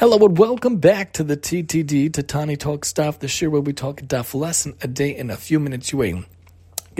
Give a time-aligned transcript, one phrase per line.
[0.00, 4.00] Hello and welcome back to the TTD, Tatani Talk Stuff, the show where we talk
[4.00, 5.92] daf lesson a day in a few minutes.
[5.92, 6.24] You wait.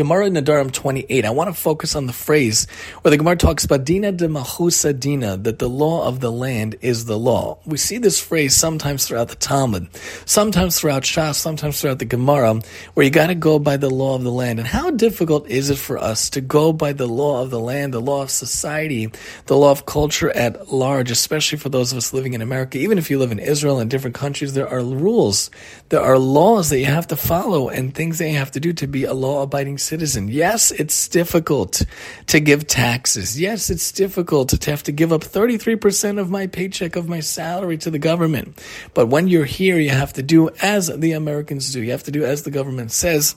[0.00, 1.26] Gemara Nedarim 28.
[1.26, 2.66] I want to focus on the phrase
[3.02, 6.76] where the Gemara talks about Dina de Malchusa Dina, that the law of the land
[6.80, 7.58] is the law.
[7.66, 9.90] We see this phrase sometimes throughout the Talmud,
[10.24, 12.62] sometimes throughout Shas, sometimes throughout the Gemara,
[12.94, 14.58] where you got to go by the law of the land.
[14.58, 17.92] And how difficult is it for us to go by the law of the land,
[17.92, 19.12] the law of society,
[19.46, 22.78] the law of culture at large, especially for those of us living in America?
[22.78, 25.50] Even if you live in Israel and different countries, there are rules,
[25.90, 28.72] there are laws that you have to follow and things that you have to do
[28.72, 29.89] to be a law abiding citizen.
[29.92, 31.82] Yes, it's difficult
[32.26, 33.40] to give taxes.
[33.40, 37.78] Yes, it's difficult to have to give up 33% of my paycheck, of my salary
[37.78, 38.62] to the government.
[38.94, 41.82] But when you're here, you have to do as the Americans do.
[41.82, 43.36] You have to do as the government says.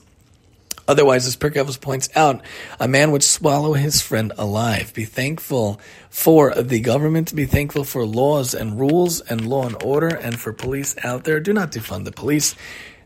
[0.86, 2.42] Otherwise, as Pirkei points out,
[2.78, 4.92] a man would swallow his friend alive.
[4.92, 5.80] Be thankful
[6.10, 10.52] for the government, be thankful for laws and rules and law and order, and for
[10.52, 11.40] police out there.
[11.40, 12.54] Do not defund the police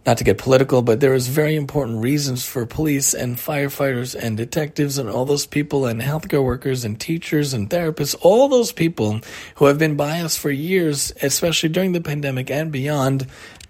[0.07, 4.37] not to get political, but there is very important reasons for police and firefighters and
[4.37, 9.21] detectives and all those people and healthcare workers and teachers and therapists, all those people
[9.57, 13.27] who have been us for years, especially during the pandemic and beyond,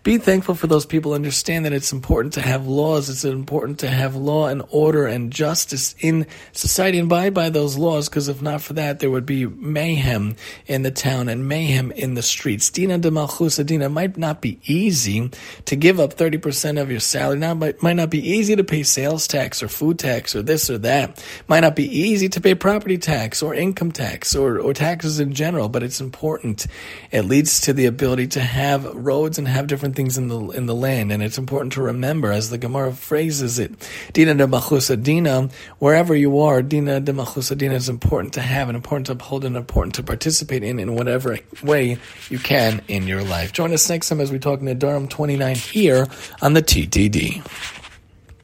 [0.09, 1.13] be thankful for those people.
[1.13, 3.11] Understand that it's important to have laws.
[3.11, 7.77] It's important to have law and order and justice in society and abide by those
[7.77, 8.09] laws.
[8.09, 10.37] Because if not for that, there would be mayhem
[10.67, 12.71] in the town and mayhem in the streets.
[12.71, 15.31] Dina de Malchusa Dina might not be easy
[15.67, 17.39] to give up 30% of your salary.
[17.39, 20.71] Now, it might not be easy to pay sales tax or food tax or this
[20.71, 21.23] or that.
[21.49, 25.35] Might not be easy to pay property tax or income tax or, or taxes in
[25.35, 26.67] general, but it's important.
[27.11, 30.67] It leads to the ability to have roads and have different things in the in
[30.67, 33.73] the land, and it's important to remember, as the Gemara phrases it,
[34.13, 35.49] Dina de Malchusa Dina,
[35.81, 39.45] wherever you are, Dina de Malchusa Dina is important to have, and important to uphold,
[39.45, 41.99] and important to participate in in whatever way
[42.31, 43.53] you can in your life.
[43.53, 46.07] Join us next time as we talk Nedarim 29 here
[46.41, 47.78] on the TTD.